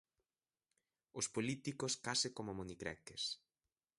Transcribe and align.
Os 1.19 1.25
políticos 1.35 1.93
case 2.05 2.29
como 2.37 2.57
monicreques. 2.59 3.23